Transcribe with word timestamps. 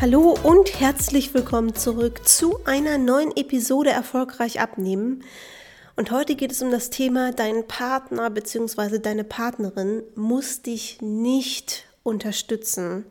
Hallo 0.00 0.34
und 0.42 0.80
herzlich 0.80 1.34
willkommen 1.34 1.74
zurück 1.74 2.26
zu 2.26 2.64
einer 2.64 2.96
neuen 2.96 3.36
Episode 3.36 3.90
Erfolgreich 3.90 4.58
abnehmen. 4.58 5.22
Und 5.94 6.10
heute 6.10 6.36
geht 6.36 6.52
es 6.52 6.62
um 6.62 6.70
das 6.70 6.88
Thema, 6.88 7.32
dein 7.32 7.68
Partner 7.68 8.30
bzw. 8.30 8.98
deine 8.98 9.24
Partnerin 9.24 10.02
muss 10.14 10.62
dich 10.62 11.02
nicht 11.02 11.84
unterstützen, 12.02 13.04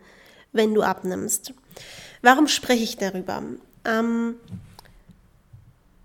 wenn 0.52 0.74
du 0.74 0.82
abnimmst. 0.82 1.54
Warum 2.24 2.48
spreche 2.48 2.86
ich 2.86 2.98
darüber? 2.98 3.44
Ähm, 3.86 4.38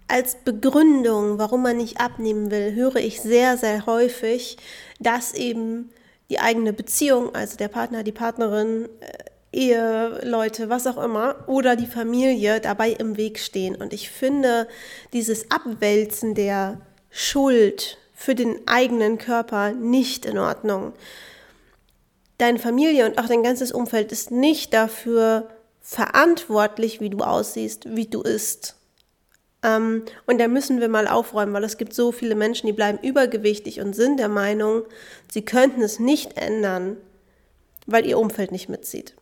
als 0.06 0.36
Begründung, 0.44 1.38
warum 1.38 1.62
man 1.62 1.78
nicht 1.78 1.98
abnehmen 1.98 2.50
will, 2.50 2.74
höre 2.74 2.96
ich 2.96 3.22
sehr, 3.22 3.56
sehr 3.56 3.86
häufig, 3.86 4.58
dass 5.00 5.32
eben 5.32 5.88
die 6.28 6.40
eigene 6.40 6.74
Beziehung, 6.74 7.34
also 7.34 7.56
der 7.56 7.68
Partner, 7.68 8.02
die 8.02 8.12
Partnerin, 8.12 8.90
äh, 9.00 9.30
Eheleute, 9.54 10.68
was 10.68 10.86
auch 10.86 11.02
immer, 11.02 11.36
oder 11.46 11.76
die 11.76 11.86
Familie 11.86 12.60
dabei 12.60 12.90
im 12.90 13.16
Weg 13.16 13.38
stehen. 13.38 13.76
Und 13.76 13.92
ich 13.92 14.10
finde 14.10 14.68
dieses 15.12 15.50
Abwälzen 15.50 16.34
der 16.34 16.80
Schuld 17.10 17.98
für 18.14 18.34
den 18.34 18.60
eigenen 18.66 19.18
Körper 19.18 19.72
nicht 19.72 20.26
in 20.26 20.38
Ordnung. 20.38 20.92
Deine 22.38 22.58
Familie 22.58 23.06
und 23.06 23.18
auch 23.18 23.26
dein 23.26 23.42
ganzes 23.42 23.70
Umfeld 23.70 24.12
ist 24.12 24.30
nicht 24.30 24.74
dafür 24.74 25.48
verantwortlich, 25.80 27.00
wie 27.00 27.10
du 27.10 27.18
aussiehst, 27.18 27.94
wie 27.94 28.06
du 28.06 28.22
isst. 28.22 28.76
Ähm, 29.62 30.04
und 30.26 30.40
da 30.40 30.48
müssen 30.48 30.80
wir 30.80 30.88
mal 30.88 31.08
aufräumen, 31.08 31.52
weil 31.52 31.64
es 31.64 31.76
gibt 31.76 31.94
so 31.94 32.12
viele 32.12 32.34
Menschen, 32.34 32.66
die 32.66 32.72
bleiben 32.72 32.98
übergewichtig 33.02 33.80
und 33.80 33.94
sind 33.94 34.18
der 34.18 34.28
Meinung, 34.28 34.82
sie 35.30 35.42
könnten 35.42 35.82
es 35.82 35.98
nicht 35.98 36.36
ändern, 36.36 36.96
weil 37.86 38.06
ihr 38.06 38.18
Umfeld 38.18 38.52
nicht 38.52 38.68
mitzieht. 38.68 39.14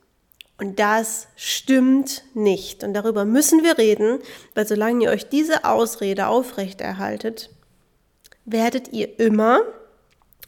Und 0.63 0.79
das 0.79 1.27
stimmt 1.35 2.23
nicht. 2.35 2.85
Und 2.85 2.95
darüber 2.95 3.25
müssen 3.25 3.65
wir 3.65 3.79
reden, 3.79 4.21
weil 4.55 4.65
solange 4.65 5.03
ihr 5.03 5.11
euch 5.11 5.29
diese 5.29 5.65
Ausrede 5.65 6.29
aufrechterhaltet, 6.29 7.51
werdet 8.45 8.93
ihr 8.93 9.19
immer 9.19 9.63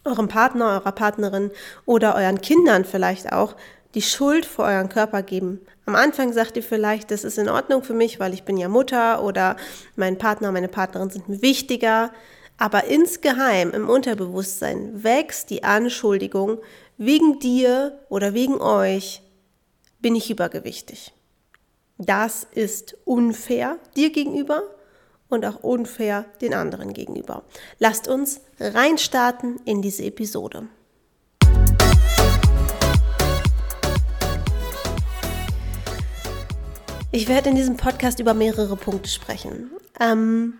eurem 0.05 0.29
Partner, 0.29 0.67
eurer 0.67 0.93
Partnerin 0.93 1.51
oder 1.85 2.15
euren 2.15 2.39
Kindern 2.39 2.85
vielleicht 2.85 3.33
auch 3.33 3.57
die 3.93 4.01
Schuld 4.01 4.45
für 4.45 4.63
euren 4.63 4.87
Körper 4.87 5.21
geben. 5.21 5.59
Am 5.85 5.95
Anfang 5.95 6.31
sagt 6.31 6.55
ihr 6.55 6.63
vielleicht, 6.63 7.11
das 7.11 7.25
ist 7.25 7.37
in 7.37 7.49
Ordnung 7.49 7.83
für 7.83 7.93
mich, 7.93 8.17
weil 8.17 8.33
ich 8.33 8.43
bin 8.43 8.55
ja 8.55 8.69
Mutter 8.69 9.21
oder 9.21 9.57
mein 9.97 10.17
Partner, 10.17 10.53
meine 10.53 10.69
Partnerin 10.69 11.09
sind 11.09 11.27
mir 11.27 11.41
wichtiger. 11.41 12.09
Aber 12.57 12.85
insgeheim 12.85 13.71
im 13.71 13.89
Unterbewusstsein 13.89 15.03
wächst 15.03 15.49
die 15.49 15.65
Anschuldigung, 15.65 16.59
wegen 16.97 17.39
dir 17.39 17.99
oder 18.07 18.33
wegen 18.33 18.61
euch 18.61 19.21
bin 20.05 20.13
ich 20.13 20.29
übergewichtig. 20.29 21.15
Das 21.97 22.45
ist 22.51 22.95
unfair 23.05 23.79
dir 23.95 24.11
gegenüber 24.11 24.61
und 25.29 25.43
auch 25.43 25.63
unfair 25.63 26.25
den 26.41 26.53
anderen 26.53 26.93
gegenüber. 26.93 27.41
Lasst 27.79 28.07
uns 28.07 28.41
reinstarten 28.59 29.59
in 29.65 29.81
diese 29.81 30.03
Episode. 30.03 30.67
Ich 37.11 37.27
werde 37.27 37.49
in 37.49 37.55
diesem 37.55 37.75
Podcast 37.75 38.19
über 38.19 38.35
mehrere 38.35 38.77
Punkte 38.77 39.09
sprechen. 39.09 39.71
Ähm, 39.99 40.59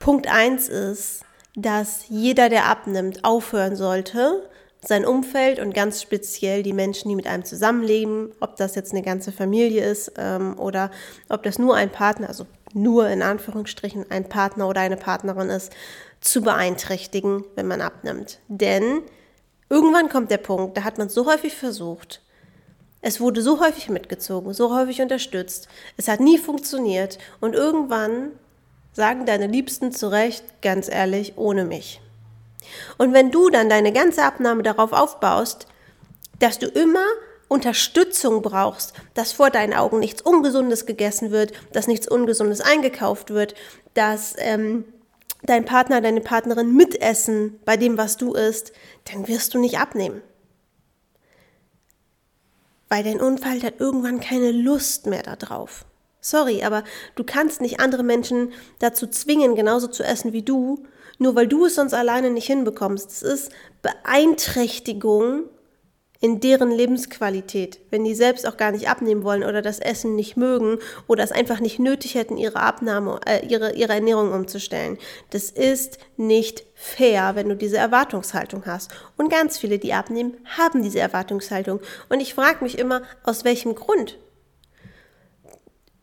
Punkt 0.00 0.26
1 0.26 0.68
ist, 0.68 1.24
dass 1.56 2.10
jeder, 2.10 2.50
der 2.50 2.66
abnimmt, 2.66 3.24
aufhören 3.24 3.74
sollte, 3.74 4.50
sein 4.84 5.04
Umfeld 5.04 5.60
und 5.60 5.74
ganz 5.74 6.02
speziell 6.02 6.62
die 6.62 6.72
Menschen, 6.72 7.08
die 7.08 7.14
mit 7.14 7.26
einem 7.26 7.44
zusammenleben, 7.44 8.32
ob 8.40 8.56
das 8.56 8.74
jetzt 8.74 8.92
eine 8.92 9.02
ganze 9.02 9.30
Familie 9.30 9.84
ist 9.84 10.12
ähm, 10.16 10.58
oder 10.58 10.90
ob 11.28 11.44
das 11.44 11.58
nur 11.58 11.76
ein 11.76 11.90
Partner, 11.90 12.28
also 12.28 12.46
nur 12.74 13.08
in 13.08 13.22
Anführungsstrichen 13.22 14.10
ein 14.10 14.28
Partner 14.28 14.68
oder 14.68 14.80
eine 14.80 14.96
Partnerin 14.96 15.50
ist, 15.50 15.72
zu 16.20 16.42
beeinträchtigen, 16.42 17.44
wenn 17.54 17.66
man 17.66 17.80
abnimmt. 17.80 18.40
Denn 18.48 19.02
irgendwann 19.68 20.08
kommt 20.08 20.30
der 20.30 20.38
Punkt, 20.38 20.76
da 20.76 20.84
hat 20.84 20.98
man 20.98 21.08
so 21.08 21.26
häufig 21.26 21.54
versucht, 21.54 22.20
es 23.04 23.20
wurde 23.20 23.42
so 23.42 23.60
häufig 23.60 23.88
mitgezogen, 23.88 24.54
so 24.54 24.74
häufig 24.74 25.02
unterstützt. 25.02 25.68
Es 25.96 26.06
hat 26.06 26.20
nie 26.20 26.38
funktioniert. 26.38 27.18
Und 27.40 27.56
irgendwann 27.56 28.30
sagen 28.92 29.26
deine 29.26 29.48
Liebsten 29.48 29.90
zu 29.90 30.06
Recht, 30.08 30.44
ganz 30.62 30.88
ehrlich, 30.88 31.32
ohne 31.36 31.64
mich. 31.64 32.00
Und 32.98 33.12
wenn 33.12 33.30
du 33.30 33.50
dann 33.50 33.68
deine 33.68 33.92
ganze 33.92 34.22
Abnahme 34.22 34.62
darauf 34.62 34.92
aufbaust, 34.92 35.66
dass 36.38 36.58
du 36.58 36.66
immer 36.66 37.04
Unterstützung 37.48 38.42
brauchst, 38.42 38.94
dass 39.14 39.32
vor 39.32 39.50
deinen 39.50 39.74
Augen 39.74 39.98
nichts 39.98 40.22
Ungesundes 40.22 40.86
gegessen 40.86 41.30
wird, 41.30 41.52
dass 41.72 41.86
nichts 41.86 42.08
Ungesundes 42.08 42.60
eingekauft 42.60 43.30
wird, 43.30 43.54
dass 43.94 44.34
ähm, 44.38 44.84
dein 45.42 45.64
Partner, 45.64 46.00
deine 46.00 46.20
Partnerin 46.20 46.74
mitessen 46.74 47.60
bei 47.64 47.76
dem, 47.76 47.98
was 47.98 48.16
du 48.16 48.32
isst, 48.34 48.72
dann 49.12 49.28
wirst 49.28 49.54
du 49.54 49.58
nicht 49.58 49.78
abnehmen 49.78 50.22
weil 52.92 53.02
dein 53.02 53.22
Unfall 53.22 53.62
hat 53.62 53.80
irgendwann 53.80 54.20
keine 54.20 54.52
Lust 54.52 55.06
mehr 55.06 55.22
darauf. 55.22 55.86
Sorry, 56.20 56.62
aber 56.62 56.84
du 57.14 57.24
kannst 57.24 57.62
nicht 57.62 57.80
andere 57.80 58.02
Menschen 58.02 58.52
dazu 58.80 59.06
zwingen, 59.06 59.54
genauso 59.54 59.86
zu 59.86 60.02
essen 60.02 60.34
wie 60.34 60.42
du, 60.42 60.84
nur 61.22 61.34
weil 61.34 61.48
du 61.48 61.66
es 61.66 61.76
sonst 61.76 61.94
alleine 61.94 62.30
nicht 62.30 62.46
hinbekommst. 62.46 63.10
Es 63.10 63.22
ist 63.22 63.52
Beeinträchtigung 63.80 65.44
in 66.22 66.38
deren 66.38 66.70
Lebensqualität, 66.70 67.80
wenn 67.90 68.04
die 68.04 68.14
selbst 68.14 68.46
auch 68.46 68.56
gar 68.56 68.70
nicht 68.70 68.88
abnehmen 68.88 69.24
wollen 69.24 69.42
oder 69.42 69.60
das 69.60 69.80
Essen 69.80 70.14
nicht 70.14 70.36
mögen 70.36 70.78
oder 71.08 71.24
es 71.24 71.32
einfach 71.32 71.58
nicht 71.58 71.80
nötig 71.80 72.14
hätten, 72.14 72.36
ihre 72.36 72.60
Abnahme, 72.60 73.18
äh, 73.26 73.44
ihre, 73.44 73.72
ihre 73.72 73.94
Ernährung 73.94 74.32
umzustellen. 74.32 74.98
Das 75.30 75.50
ist 75.50 75.98
nicht 76.16 76.64
fair, 76.74 77.32
wenn 77.34 77.48
du 77.48 77.56
diese 77.56 77.76
Erwartungshaltung 77.76 78.66
hast. 78.66 78.92
Und 79.16 79.32
ganz 79.32 79.58
viele, 79.58 79.80
die 79.80 79.94
abnehmen, 79.94 80.36
haben 80.56 80.82
diese 80.82 81.00
Erwartungshaltung. 81.00 81.80
Und 82.08 82.20
ich 82.20 82.34
frage 82.34 82.62
mich 82.62 82.78
immer, 82.78 83.02
aus 83.24 83.44
welchem 83.44 83.74
Grund? 83.74 84.16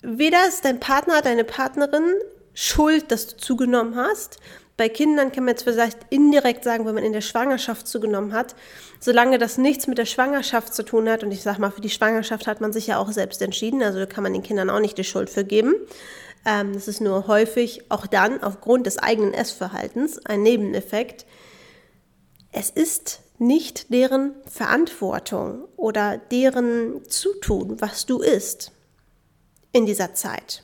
Weder 0.01 0.45
ist 0.49 0.65
dein 0.65 0.81
Partner, 0.81 1.21
deine 1.21 1.45
Partnerin 1.45 2.13
schuld, 2.53 3.09
dass 3.09 3.27
du 3.27 3.37
zugenommen 3.37 3.95
hast, 3.95 4.39
bei 4.79 4.87
Kindern 4.87 5.33
kann 5.33 5.43
man 5.43 5.55
jetzt 5.55 5.63
vielleicht 5.63 5.97
indirekt 6.09 6.63
sagen, 6.63 6.85
wenn 6.85 6.95
man 6.95 7.03
in 7.03 7.11
der 7.11 7.19
Schwangerschaft 7.19 7.85
zugenommen 7.85 8.31
hat, 8.31 8.55
solange 9.01 9.37
das 9.37 9.57
nichts 9.57 9.87
mit 9.87 9.97
der 9.97 10.05
Schwangerschaft 10.05 10.73
zu 10.73 10.83
tun 10.83 11.09
hat, 11.09 11.21
und 11.21 11.33
ich 11.33 11.41
sage 11.41 11.59
mal, 11.59 11.69
für 11.69 11.81
die 11.81 11.89
Schwangerschaft 11.89 12.47
hat 12.47 12.61
man 12.61 12.71
sich 12.71 12.87
ja 12.87 12.97
auch 12.97 13.11
selbst 13.11 13.41
entschieden, 13.41 13.83
also 13.83 14.07
kann 14.07 14.23
man 14.23 14.31
den 14.31 14.41
Kindern 14.41 14.69
auch 14.69 14.79
nicht 14.79 14.97
die 14.97 15.03
Schuld 15.03 15.29
für 15.29 15.43
geben. 15.43 15.75
Ähm, 16.45 16.71
das 16.71 16.87
ist 16.87 17.01
nur 17.01 17.27
häufig 17.27 17.91
auch 17.91 18.07
dann 18.07 18.41
aufgrund 18.41 18.85
des 18.85 18.97
eigenen 18.97 19.33
Essverhaltens 19.33 20.25
ein 20.25 20.43
Nebeneffekt. 20.43 21.25
Es 22.53 22.69
ist 22.69 23.19
nicht 23.37 23.91
deren 23.91 24.33
Verantwortung 24.49 25.65
oder 25.75 26.17
deren 26.31 27.03
Zutun, 27.03 27.81
was 27.81 28.05
du 28.05 28.19
isst 28.19 28.71
in 29.73 29.85
dieser 29.85 30.13
Zeit. 30.13 30.63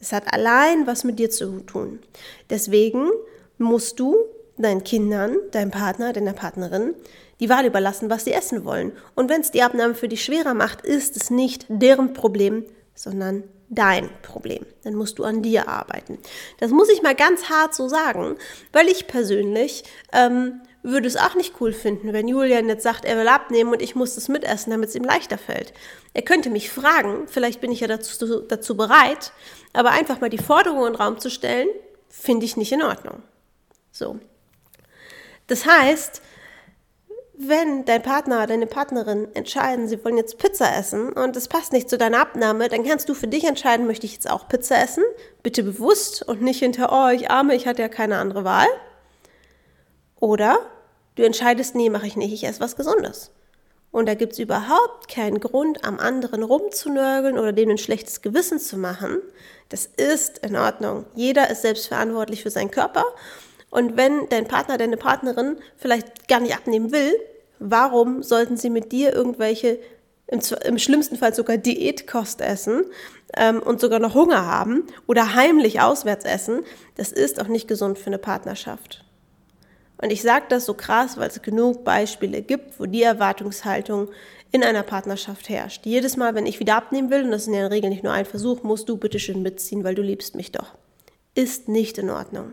Es 0.00 0.12
hat 0.12 0.32
allein 0.32 0.86
was 0.86 1.04
mit 1.04 1.18
dir 1.18 1.30
zu 1.30 1.60
tun. 1.60 1.98
Deswegen 2.50 3.08
musst 3.58 3.98
du 3.98 4.16
deinen 4.56 4.84
Kindern, 4.84 5.36
deinem 5.52 5.70
Partner, 5.70 6.12
deiner 6.12 6.32
Partnerin 6.32 6.94
die 7.40 7.48
Wahl 7.48 7.66
überlassen, 7.66 8.10
was 8.10 8.24
sie 8.24 8.32
essen 8.32 8.64
wollen. 8.64 8.92
Und 9.14 9.30
wenn 9.30 9.40
es 9.40 9.50
die 9.50 9.62
Abnahme 9.62 9.94
für 9.94 10.08
dich 10.08 10.24
schwerer 10.24 10.54
macht, 10.54 10.84
ist 10.84 11.16
es 11.16 11.30
nicht 11.30 11.66
deren 11.68 12.12
Problem, 12.12 12.64
sondern 12.94 13.44
dein 13.68 14.08
Problem. 14.22 14.64
Dann 14.82 14.94
musst 14.94 15.18
du 15.18 15.24
an 15.24 15.42
dir 15.42 15.68
arbeiten. 15.68 16.18
Das 16.58 16.70
muss 16.70 16.88
ich 16.88 17.02
mal 17.02 17.14
ganz 17.14 17.44
hart 17.44 17.74
so 17.74 17.88
sagen, 17.88 18.36
weil 18.72 18.88
ich 18.88 19.06
persönlich 19.06 19.84
ähm, 20.12 20.60
würde 20.82 21.08
es 21.08 21.16
auch 21.16 21.34
nicht 21.34 21.54
cool 21.60 21.72
finden, 21.72 22.12
wenn 22.12 22.28
Julian 22.28 22.68
jetzt 22.68 22.82
sagt, 22.82 23.04
er 23.04 23.18
will 23.18 23.28
abnehmen 23.28 23.72
und 23.72 23.82
ich 23.82 23.94
muss 23.94 24.14
das 24.14 24.28
mitessen, 24.28 24.70
damit 24.70 24.90
es 24.90 24.94
ihm 24.94 25.04
leichter 25.04 25.38
fällt. 25.38 25.72
Er 26.14 26.22
könnte 26.22 26.50
mich 26.50 26.70
fragen, 26.70 27.26
vielleicht 27.26 27.60
bin 27.60 27.72
ich 27.72 27.80
ja 27.80 27.88
dazu, 27.88 28.40
dazu 28.40 28.76
bereit, 28.76 29.32
aber 29.72 29.90
einfach 29.90 30.20
mal 30.20 30.30
die 30.30 30.38
Forderung 30.38 30.86
in 30.86 30.92
den 30.92 31.00
Raum 31.00 31.18
zu 31.18 31.30
stellen, 31.30 31.68
finde 32.08 32.46
ich 32.46 32.56
nicht 32.56 32.72
in 32.72 32.82
Ordnung. 32.82 33.22
So. 33.90 34.18
Das 35.46 35.66
heißt, 35.66 36.22
wenn 37.40 37.84
dein 37.84 38.02
Partner, 38.02 38.46
deine 38.46 38.66
Partnerin 38.66 39.28
entscheiden, 39.34 39.86
sie 39.86 40.04
wollen 40.04 40.16
jetzt 40.16 40.38
Pizza 40.38 40.76
essen 40.76 41.12
und 41.12 41.36
es 41.36 41.48
passt 41.48 41.72
nicht 41.72 41.88
zu 41.88 41.96
deiner 41.96 42.20
Abnahme, 42.20 42.68
dann 42.68 42.84
kannst 42.84 43.08
du 43.08 43.14
für 43.14 43.28
dich 43.28 43.44
entscheiden, 43.44 43.86
möchte 43.86 44.06
ich 44.06 44.14
jetzt 44.14 44.28
auch 44.28 44.48
Pizza 44.48 44.82
essen? 44.82 45.04
Bitte 45.42 45.62
bewusst 45.62 46.26
und 46.26 46.42
nicht 46.42 46.58
hinter, 46.58 46.90
oh, 46.92 47.08
ich 47.14 47.30
arme, 47.30 47.54
ich 47.54 47.66
hatte 47.66 47.82
ja 47.82 47.88
keine 47.88 48.18
andere 48.18 48.44
Wahl. 48.44 48.66
Oder 50.20 50.58
du 51.16 51.24
entscheidest, 51.24 51.74
nee, 51.74 51.90
mache 51.90 52.06
ich 52.06 52.16
nicht, 52.16 52.32
ich 52.32 52.44
esse 52.44 52.60
was 52.60 52.76
Gesundes. 52.76 53.30
Und 53.90 54.06
da 54.06 54.14
gibt 54.14 54.34
es 54.34 54.38
überhaupt 54.38 55.08
keinen 55.08 55.40
Grund, 55.40 55.84
am 55.84 55.98
anderen 55.98 56.42
rumzunörgeln 56.42 57.38
oder 57.38 57.52
dem 57.52 57.70
ein 57.70 57.78
schlechtes 57.78 58.20
Gewissen 58.20 58.58
zu 58.58 58.76
machen. 58.76 59.18
Das 59.70 59.86
ist 59.86 60.38
in 60.38 60.56
Ordnung. 60.56 61.06
Jeder 61.14 61.50
ist 61.50 61.62
selbstverantwortlich 61.62 62.42
für 62.42 62.50
seinen 62.50 62.70
Körper. 62.70 63.04
Und 63.70 63.96
wenn 63.96 64.28
dein 64.28 64.46
Partner, 64.46 64.78
deine 64.78 64.96
Partnerin 64.96 65.56
vielleicht 65.76 66.28
gar 66.28 66.40
nicht 66.40 66.54
abnehmen 66.54 66.92
will, 66.92 67.14
warum 67.58 68.22
sollten 68.22 68.56
sie 68.56 68.70
mit 68.70 68.92
dir 68.92 69.14
irgendwelche 69.14 69.78
im, 70.26 70.40
im 70.64 70.78
schlimmsten 70.78 71.16
Fall 71.16 71.34
sogar 71.34 71.56
Diätkost 71.56 72.40
essen 72.40 72.84
ähm, 73.34 73.60
und 73.62 73.80
sogar 73.80 73.98
noch 73.98 74.14
Hunger 74.14 74.46
haben 74.46 74.86
oder 75.06 75.34
heimlich 75.34 75.80
auswärts 75.80 76.24
essen, 76.24 76.64
das 76.96 77.12
ist 77.12 77.40
auch 77.40 77.48
nicht 77.48 77.66
gesund 77.66 77.98
für 77.98 78.08
eine 78.08 78.18
Partnerschaft. 78.18 79.04
Und 80.00 80.10
ich 80.10 80.22
sage 80.22 80.46
das 80.48 80.64
so 80.64 80.74
krass, 80.74 81.16
weil 81.16 81.28
es 81.28 81.42
genug 81.42 81.84
Beispiele 81.84 82.40
gibt, 82.42 82.78
wo 82.78 82.86
die 82.86 83.02
Erwartungshaltung 83.02 84.08
in 84.52 84.62
einer 84.62 84.82
Partnerschaft 84.82 85.48
herrscht. 85.48 85.84
Jedes 85.84 86.16
Mal, 86.16 86.34
wenn 86.34 86.46
ich 86.46 86.60
wieder 86.60 86.76
abnehmen 86.76 87.10
will, 87.10 87.24
und 87.24 87.32
das 87.32 87.42
ist 87.42 87.48
in 87.48 87.54
der 87.54 87.70
Regel 87.70 87.90
nicht 87.90 88.04
nur 88.04 88.12
ein 88.12 88.24
Versuch, 88.24 88.62
musst 88.62 88.88
du 88.88 88.96
bitte 88.96 89.18
schön 89.18 89.42
mitziehen, 89.42 89.84
weil 89.84 89.94
du 89.94 90.02
liebst 90.02 90.34
mich 90.36 90.52
doch. 90.52 90.74
Ist 91.34 91.68
nicht 91.68 91.98
in 91.98 92.10
Ordnung. 92.10 92.52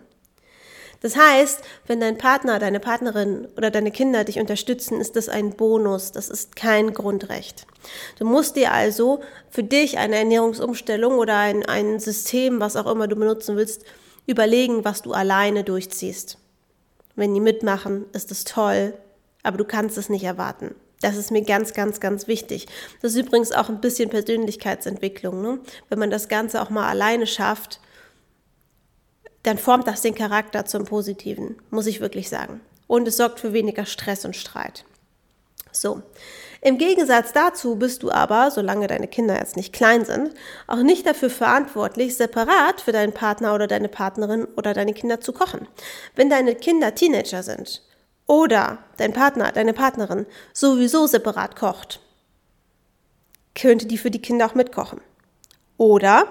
Das 1.02 1.16
heißt, 1.16 1.62
wenn 1.86 2.00
dein 2.00 2.18
Partner, 2.18 2.58
deine 2.58 2.80
Partnerin 2.80 3.48
oder 3.58 3.70
deine 3.70 3.92
Kinder 3.92 4.24
dich 4.24 4.40
unterstützen, 4.40 5.00
ist 5.00 5.16
das 5.16 5.30
ein 5.30 5.52
Bonus, 5.52 6.12
das 6.12 6.30
ist 6.30 6.56
kein 6.56 6.94
Grundrecht. 6.94 7.68
Du 8.18 8.26
musst 8.26 8.56
dir 8.56 8.72
also 8.72 9.22
für 9.52 9.64
dich 9.64 10.00
eine 10.00 10.16
Ernährungsumstellung 10.16 11.20
oder 11.20 11.38
ein, 11.38 11.64
ein 11.64 12.00
System, 12.00 12.60
was 12.60 12.76
auch 12.76 12.92
immer 12.92 13.08
du 13.08 13.16
benutzen 13.16 13.56
willst, 13.56 13.84
überlegen, 14.26 14.84
was 14.84 15.04
du 15.04 15.12
alleine 15.12 15.64
durchziehst. 15.64 16.40
Wenn 17.16 17.34
die 17.34 17.40
mitmachen, 17.40 18.06
ist 18.14 18.32
es 18.32 18.44
toll, 18.44 18.94
aber 19.44 19.58
du 19.58 19.66
kannst 19.66 19.98
es 19.98 20.10
nicht 20.10 20.24
erwarten. 20.24 20.76
Das 21.02 21.18
ist 21.18 21.32
mir 21.32 21.44
ganz, 21.44 21.74
ganz, 21.74 22.00
ganz 22.00 22.28
wichtig. 22.28 22.68
Das 23.02 23.14
ist 23.14 23.20
übrigens 23.20 23.52
auch 23.52 23.70
ein 23.70 23.82
bisschen 23.82 24.10
Persönlichkeitsentwicklung. 24.10 25.42
Ne? 25.42 25.60
Wenn 25.90 26.00
man 26.00 26.10
das 26.10 26.28
Ganze 26.28 26.62
auch 26.62 26.70
mal 26.70 26.90
alleine 26.90 27.28
schafft, 27.28 27.80
dann 29.44 29.58
formt 29.58 29.88
das 29.88 30.02
den 30.02 30.16
Charakter 30.16 30.66
zum 30.66 30.86
Positiven, 30.86 31.58
muss 31.70 31.86
ich 31.86 32.02
wirklich 32.02 32.30
sagen. 32.30 32.62
Und 32.88 33.08
es 33.08 33.18
sorgt 33.18 33.40
für 33.40 33.54
weniger 33.54 33.86
Stress 33.86 34.26
und 34.26 34.36
Streit. 34.36 34.86
So. 35.72 36.02
Im 36.66 36.80
Gegensatz 36.80 37.32
dazu 37.32 37.76
bist 37.76 38.02
du 38.02 38.10
aber, 38.10 38.50
solange 38.50 38.88
deine 38.88 39.08
Kinder 39.08 39.38
jetzt 39.38 39.56
nicht 39.56 39.72
klein 39.72 40.04
sind, 40.04 40.34
auch 40.66 40.82
nicht 40.82 41.06
dafür 41.06 41.30
verantwortlich, 41.30 42.18
separat 42.18 42.82
für 42.82 42.92
deinen 42.92 43.14
Partner 43.14 43.54
oder 43.54 43.68
deine 43.68 43.88
Partnerin 43.88 44.46
oder 44.58 44.74
deine 44.74 44.96
Kinder 44.96 45.22
zu 45.22 45.32
kochen. 45.32 45.68
Wenn 46.16 46.28
deine 46.28 46.56
Kinder 46.56 46.96
Teenager 46.96 47.44
sind 47.44 47.84
oder 48.26 48.80
dein 48.98 49.14
Partner, 49.14 49.52
deine 49.52 49.74
Partnerin 49.74 50.26
sowieso 50.54 51.06
separat 51.06 51.56
kocht, 51.56 52.00
könnte 53.54 53.86
die 53.86 54.00
für 54.00 54.10
die 54.10 54.24
Kinder 54.24 54.48
auch 54.48 54.56
mitkochen. 54.56 55.02
Oder 55.78 56.26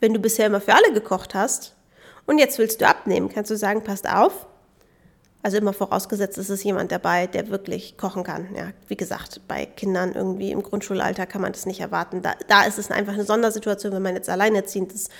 wenn 0.00 0.12
du 0.12 0.18
bisher 0.18 0.46
immer 0.46 0.60
für 0.60 0.74
alle 0.74 0.92
gekocht 0.92 1.36
hast, 1.36 1.76
und 2.26 2.38
jetzt 2.38 2.58
willst 2.58 2.80
du 2.80 2.88
abnehmen, 2.88 3.28
kannst 3.28 3.52
du 3.52 3.56
sagen, 3.56 3.84
passt 3.84 4.08
auf. 4.08 4.44
Also 5.44 5.56
immer 5.56 5.72
vorausgesetzt, 5.72 6.38
es 6.38 6.50
ist 6.50 6.62
jemand 6.62 6.92
dabei, 6.92 7.26
der 7.26 7.48
wirklich 7.48 7.96
kochen 7.96 8.22
kann. 8.22 8.54
Ja, 8.54 8.68
wie 8.86 8.96
gesagt, 8.96 9.40
bei 9.48 9.66
Kindern 9.66 10.12
irgendwie 10.12 10.52
im 10.52 10.62
Grundschulalter 10.62 11.26
kann 11.26 11.42
man 11.42 11.50
das 11.50 11.66
nicht 11.66 11.80
erwarten. 11.80 12.22
Da, 12.22 12.34
da 12.46 12.62
ist 12.62 12.78
es 12.78 12.92
einfach 12.92 13.14
eine 13.14 13.24
Sondersituation, 13.24 13.92
wenn 13.92 14.02
man 14.02 14.14
jetzt 14.14 14.28
alleinerziehend 14.28 14.92
ist 14.92 15.10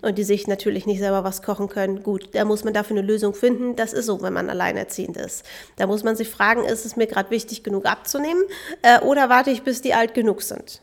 und 0.00 0.16
die 0.16 0.22
sich 0.22 0.46
natürlich 0.46 0.86
nicht 0.86 1.00
selber 1.00 1.24
was 1.24 1.42
kochen 1.42 1.68
können. 1.68 2.04
Gut, 2.04 2.28
da 2.34 2.44
muss 2.44 2.62
man 2.62 2.72
dafür 2.72 2.96
eine 2.96 3.06
Lösung 3.06 3.34
finden. 3.34 3.74
Das 3.74 3.92
ist 3.92 4.06
so, 4.06 4.22
wenn 4.22 4.32
man 4.32 4.48
alleinerziehend 4.48 5.16
ist. 5.16 5.44
Da 5.76 5.88
muss 5.88 6.04
man 6.04 6.14
sich 6.14 6.28
fragen, 6.28 6.64
ist 6.64 6.86
es 6.86 6.94
mir 6.94 7.08
gerade 7.08 7.30
wichtig 7.30 7.64
genug 7.64 7.86
abzunehmen 7.86 8.44
äh, 8.82 9.00
oder 9.00 9.28
warte 9.28 9.50
ich, 9.50 9.62
bis 9.62 9.82
die 9.82 9.94
alt 9.94 10.14
genug 10.14 10.42
sind? 10.42 10.82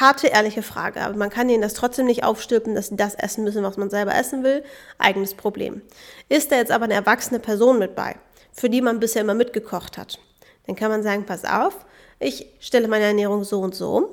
Harte, 0.00 0.28
ehrliche 0.28 0.62
Frage, 0.62 1.00
aber 1.00 1.16
man 1.16 1.30
kann 1.30 1.48
ihnen 1.48 1.62
das 1.62 1.74
trotzdem 1.74 2.06
nicht 2.06 2.24
aufstülpen, 2.24 2.74
dass 2.74 2.88
sie 2.88 2.96
das 2.96 3.14
essen 3.14 3.44
müssen, 3.44 3.62
was 3.62 3.76
man 3.76 3.90
selber 3.90 4.14
essen 4.14 4.44
will. 4.44 4.62
Eigenes 4.98 5.34
Problem. 5.34 5.82
Ist 6.28 6.52
da 6.52 6.56
jetzt 6.56 6.72
aber 6.72 6.84
eine 6.84 6.94
erwachsene 6.94 7.40
Person 7.40 7.78
mit 7.78 7.94
bei, 7.94 8.16
für 8.52 8.70
die 8.70 8.80
man 8.80 9.00
bisher 9.00 9.22
immer 9.22 9.34
mitgekocht 9.34 9.98
hat, 9.98 10.18
dann 10.66 10.76
kann 10.76 10.90
man 10.90 11.02
sagen, 11.02 11.24
pass 11.26 11.44
auf, 11.44 11.74
ich 12.18 12.46
stelle 12.60 12.88
meine 12.88 13.04
Ernährung 13.04 13.44
so 13.44 13.60
und 13.60 13.74
so 13.74 13.94
um 13.94 14.06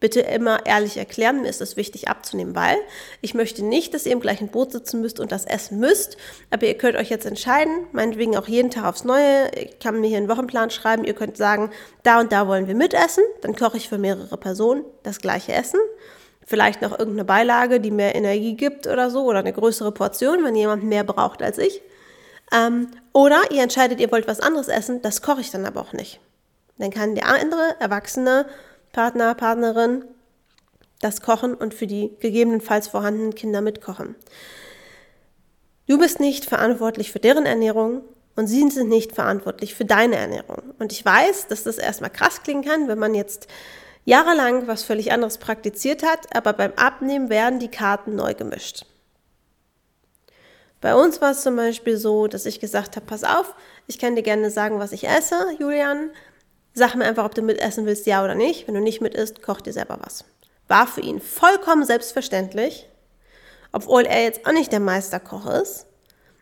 bitte 0.00 0.20
immer 0.20 0.64
ehrlich 0.66 0.96
erklären. 0.96 1.42
Mir 1.42 1.48
ist 1.48 1.60
es 1.60 1.76
wichtig 1.76 2.08
abzunehmen, 2.08 2.54
weil 2.54 2.76
ich 3.20 3.34
möchte 3.34 3.64
nicht, 3.64 3.94
dass 3.94 4.06
ihr 4.06 4.12
im 4.12 4.20
gleichen 4.20 4.48
Boot 4.48 4.72
sitzen 4.72 5.00
müsst 5.00 5.18
und 5.20 5.32
das 5.32 5.44
essen 5.44 5.80
müsst. 5.80 6.16
Aber 6.50 6.66
ihr 6.66 6.74
könnt 6.74 6.96
euch 6.96 7.10
jetzt 7.10 7.26
entscheiden, 7.26 7.86
meinetwegen 7.92 8.36
auch 8.36 8.46
jeden 8.46 8.70
Tag 8.70 8.84
aufs 8.84 9.04
Neue. 9.04 9.50
Ich 9.56 9.78
kann 9.78 10.00
mir 10.00 10.08
hier 10.08 10.18
einen 10.18 10.28
Wochenplan 10.28 10.70
schreiben. 10.70 11.04
Ihr 11.04 11.14
könnt 11.14 11.36
sagen, 11.36 11.70
da 12.02 12.20
und 12.20 12.32
da 12.32 12.46
wollen 12.46 12.68
wir 12.68 12.74
mitessen. 12.74 13.24
Dann 13.42 13.56
koche 13.56 13.76
ich 13.76 13.88
für 13.88 13.98
mehrere 13.98 14.36
Personen 14.36 14.84
das 15.02 15.18
gleiche 15.18 15.52
Essen. 15.52 15.80
Vielleicht 16.46 16.80
noch 16.80 16.92
irgendeine 16.92 17.24
Beilage, 17.24 17.80
die 17.80 17.90
mehr 17.90 18.14
Energie 18.14 18.54
gibt 18.54 18.86
oder 18.86 19.10
so. 19.10 19.24
Oder 19.24 19.40
eine 19.40 19.52
größere 19.52 19.92
Portion, 19.92 20.44
wenn 20.44 20.54
jemand 20.54 20.84
mehr 20.84 21.04
braucht 21.04 21.42
als 21.42 21.58
ich. 21.58 21.82
Ähm, 22.52 22.88
oder 23.12 23.50
ihr 23.50 23.62
entscheidet, 23.62 24.00
ihr 24.00 24.10
wollt 24.12 24.28
was 24.28 24.40
anderes 24.40 24.68
essen. 24.68 25.02
Das 25.02 25.22
koche 25.22 25.40
ich 25.40 25.50
dann 25.50 25.66
aber 25.66 25.80
auch 25.80 25.92
nicht. 25.92 26.20
Dann 26.78 26.90
kann 26.90 27.16
der 27.16 27.26
andere 27.26 27.76
Erwachsene 27.80 28.46
Partner, 28.98 29.36
Partnerin 29.36 30.06
das 31.00 31.20
kochen 31.22 31.54
und 31.54 31.72
für 31.72 31.86
die 31.86 32.16
gegebenenfalls 32.18 32.88
vorhandenen 32.88 33.36
Kinder 33.36 33.60
mitkochen. 33.60 34.16
Du 35.86 35.98
bist 36.00 36.18
nicht 36.18 36.44
verantwortlich 36.44 37.12
für 37.12 37.20
deren 37.20 37.46
Ernährung 37.46 38.02
und 38.34 38.48
sie 38.48 38.68
sind 38.68 38.88
nicht 38.88 39.12
verantwortlich 39.12 39.76
für 39.76 39.84
deine 39.84 40.16
Ernährung. 40.16 40.74
Und 40.80 40.90
ich 40.90 41.04
weiß, 41.04 41.46
dass 41.46 41.62
das 41.62 41.78
erstmal 41.78 42.10
krass 42.10 42.42
klingen 42.42 42.64
kann, 42.64 42.88
wenn 42.88 42.98
man 42.98 43.14
jetzt 43.14 43.46
jahrelang 44.04 44.66
was 44.66 44.82
völlig 44.82 45.12
anderes 45.12 45.38
praktiziert 45.38 46.02
hat, 46.02 46.34
aber 46.34 46.52
beim 46.52 46.72
Abnehmen 46.72 47.30
werden 47.30 47.60
die 47.60 47.70
Karten 47.70 48.16
neu 48.16 48.34
gemischt. 48.34 48.84
Bei 50.80 50.96
uns 50.96 51.20
war 51.20 51.30
es 51.30 51.42
zum 51.42 51.54
Beispiel 51.54 51.96
so, 51.98 52.26
dass 52.26 52.46
ich 52.46 52.58
gesagt 52.58 52.96
habe, 52.96 53.06
pass 53.06 53.22
auf, 53.22 53.54
ich 53.86 54.00
kann 54.00 54.16
dir 54.16 54.22
gerne 54.24 54.50
sagen, 54.50 54.80
was 54.80 54.90
ich 54.90 55.06
esse, 55.06 55.36
Julian, 55.60 56.10
Sag 56.78 56.94
mir 56.94 57.06
einfach, 57.06 57.24
ob 57.24 57.34
du 57.34 57.42
mitessen 57.42 57.86
willst, 57.86 58.06
ja 58.06 58.22
oder 58.22 58.36
nicht. 58.36 58.68
Wenn 58.68 58.74
du 58.74 58.80
nicht 58.80 59.00
mit 59.00 59.12
isst, 59.12 59.42
koch 59.42 59.60
dir 59.60 59.72
selber 59.72 59.98
was. 60.00 60.24
War 60.68 60.86
für 60.86 61.00
ihn 61.00 61.20
vollkommen 61.20 61.84
selbstverständlich, 61.84 62.88
obwohl 63.72 64.02
er 64.06 64.22
jetzt 64.22 64.46
auch 64.46 64.52
nicht 64.52 64.70
der 64.70 64.78
Meisterkoch 64.78 65.46
ist. 65.46 65.87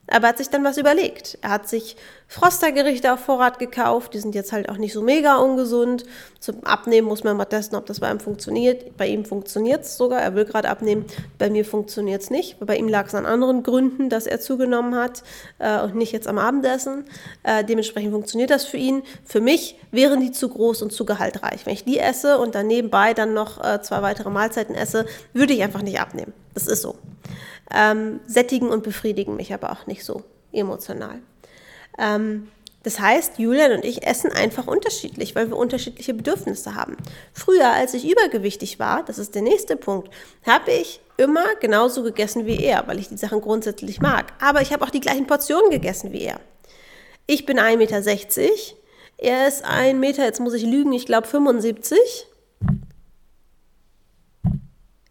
Aber 0.08 0.26
er 0.26 0.28
hat 0.30 0.38
sich 0.38 0.50
dann 0.50 0.64
was 0.64 0.78
überlegt. 0.78 1.38
Er 1.42 1.50
hat 1.50 1.68
sich 1.68 1.96
Frostergerichte 2.28 3.12
auf 3.12 3.20
Vorrat 3.20 3.58
gekauft. 3.58 4.14
Die 4.14 4.18
sind 4.18 4.34
jetzt 4.34 4.52
halt 4.52 4.68
auch 4.68 4.76
nicht 4.76 4.92
so 4.92 5.02
mega 5.02 5.36
ungesund. 5.36 6.04
Zum 6.38 6.62
Abnehmen 6.64 7.08
muss 7.08 7.24
man 7.24 7.36
mal 7.36 7.44
testen, 7.44 7.76
ob 7.76 7.86
das 7.86 8.00
bei 8.00 8.10
ihm 8.10 8.20
funktioniert. 8.20 8.96
Bei 8.96 9.06
ihm 9.06 9.24
funktioniert 9.24 9.84
es 9.84 9.96
sogar. 9.96 10.20
Er 10.20 10.34
will 10.34 10.44
gerade 10.44 10.68
abnehmen. 10.68 11.06
Bei 11.38 11.50
mir 11.50 11.64
funktioniert 11.64 12.22
es 12.22 12.30
nicht. 12.30 12.56
Bei 12.60 12.76
ihm 12.76 12.88
lag 12.88 13.06
es 13.06 13.14
an 13.14 13.26
anderen 13.26 13.62
Gründen, 13.62 14.08
dass 14.08 14.26
er 14.26 14.40
zugenommen 14.40 14.94
hat 14.94 15.22
äh, 15.58 15.80
und 15.82 15.96
nicht 15.96 16.12
jetzt 16.12 16.28
am 16.28 16.38
Abendessen. 16.38 17.04
Äh, 17.42 17.64
dementsprechend 17.64 18.12
funktioniert 18.12 18.50
das 18.50 18.64
für 18.64 18.76
ihn. 18.76 19.02
Für 19.24 19.40
mich 19.40 19.76
wären 19.90 20.20
die 20.20 20.30
zu 20.30 20.48
groß 20.48 20.82
und 20.82 20.92
zu 20.92 21.04
gehaltreich. 21.04 21.66
Wenn 21.66 21.74
ich 21.74 21.84
die 21.84 21.98
esse 21.98 22.38
und 22.38 22.54
dann 22.54 22.66
nebenbei 22.66 23.14
dann 23.14 23.34
noch 23.34 23.62
äh, 23.64 23.80
zwei 23.82 24.02
weitere 24.02 24.30
Mahlzeiten 24.30 24.74
esse, 24.74 25.06
würde 25.32 25.52
ich 25.52 25.62
einfach 25.62 25.82
nicht 25.82 26.00
abnehmen. 26.00 26.32
Das 26.54 26.66
ist 26.66 26.82
so 26.82 26.96
ähm, 27.74 28.20
sättigen 28.26 28.68
und 28.68 28.82
befriedigen 28.82 29.36
mich 29.36 29.52
aber 29.52 29.72
auch 29.72 29.86
nicht 29.86 30.04
so 30.04 30.22
emotional. 30.52 31.20
Ähm, 31.98 32.48
das 32.86 33.00
heißt, 33.00 33.40
Julian 33.40 33.72
und 33.72 33.84
ich 33.84 34.06
essen 34.06 34.30
einfach 34.30 34.68
unterschiedlich, 34.68 35.34
weil 35.34 35.48
wir 35.48 35.56
unterschiedliche 35.56 36.14
Bedürfnisse 36.14 36.76
haben. 36.76 36.96
Früher, 37.32 37.72
als 37.72 37.94
ich 37.94 38.08
übergewichtig 38.08 38.78
war, 38.78 39.02
das 39.02 39.18
ist 39.18 39.34
der 39.34 39.42
nächste 39.42 39.76
Punkt, 39.76 40.08
habe 40.46 40.70
ich 40.70 41.00
immer 41.16 41.56
genauso 41.56 42.04
gegessen 42.04 42.46
wie 42.46 42.62
er, 42.62 42.86
weil 42.86 43.00
ich 43.00 43.08
die 43.08 43.16
Sachen 43.16 43.40
grundsätzlich 43.40 44.00
mag. 44.00 44.32
Aber 44.40 44.62
ich 44.62 44.72
habe 44.72 44.84
auch 44.84 44.90
die 44.90 45.00
gleichen 45.00 45.26
Portionen 45.26 45.70
gegessen 45.70 46.12
wie 46.12 46.22
er. 46.22 46.38
Ich 47.26 47.44
bin 47.44 47.58
1,60 47.58 47.76
Meter, 47.76 48.00
er 49.18 49.48
ist 49.48 49.64
1 49.64 49.98
Meter, 49.98 50.24
jetzt 50.24 50.38
muss 50.38 50.54
ich 50.54 50.62
lügen, 50.62 50.92
ich 50.92 51.06
glaube 51.06 51.26
75. 51.26 51.98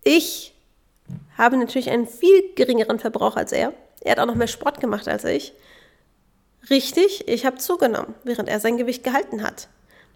Ich 0.05 0.54
habe 1.37 1.57
natürlich 1.57 1.89
einen 1.89 2.07
viel 2.07 2.53
geringeren 2.55 2.99
Verbrauch 2.99 3.35
als 3.35 3.51
er. 3.51 3.73
Er 4.01 4.11
hat 4.11 4.19
auch 4.19 4.25
noch 4.25 4.35
mehr 4.35 4.47
Sport 4.47 4.79
gemacht 4.79 5.07
als 5.07 5.23
ich. 5.23 5.53
Richtig, 6.69 7.27
ich 7.27 7.45
habe 7.45 7.57
zugenommen, 7.57 8.15
während 8.23 8.49
er 8.49 8.59
sein 8.59 8.77
Gewicht 8.77 9.03
gehalten 9.03 9.43
hat. 9.43 9.67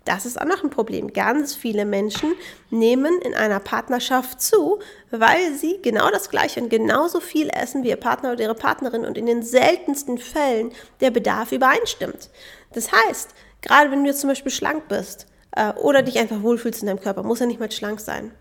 Das 0.06 0.26
ist 0.26 0.42
auch 0.42 0.46
noch 0.46 0.64
ein 0.64 0.70
Problem. 0.70 1.14
Ganz 1.14 1.54
viele 1.54 1.86
Menschen 1.86 2.34
nehmen 2.72 3.22
in 3.22 3.36
einer 3.36 3.60
Partnerschaft 3.60 4.42
zu, 4.42 4.80
weil 5.12 5.54
sie 5.54 5.80
genau 5.84 6.10
das 6.10 6.30
Gleiche 6.30 6.62
und 6.62 6.70
genauso 6.70 7.20
viel 7.20 7.50
essen 7.50 7.84
wie 7.84 7.90
ihr 7.90 7.96
Partner 7.96 8.32
oder 8.32 8.42
ihre 8.42 8.56
Partnerin 8.56 9.06
und 9.06 9.18
in 9.18 9.28
den 9.28 9.44
seltensten 9.44 10.18
Fällen 10.18 10.72
der 11.02 11.12
Bedarf 11.12 11.52
übereinstimmt. 11.52 12.30
Das 12.74 12.92
heißt, 12.92 13.30
gerade 13.62 13.92
wenn 13.92 14.04
du 14.04 14.10
jetzt 14.10 14.22
zum 14.22 14.30
Beispiel 14.30 14.52
schlank 14.52 14.88
bist 14.88 15.28
äh, 15.56 15.74
oder 15.74 16.02
dich 16.02 16.18
einfach 16.18 16.42
wohlfühlst 16.42 16.82
in 16.82 16.88
deinem 16.88 17.02
Körper, 17.02 17.24
muss 17.24 17.42
er 17.42 17.48
nicht 17.48 17.60
mal 17.60 17.72
schlank 17.72 18.00
sein. 18.00 18.32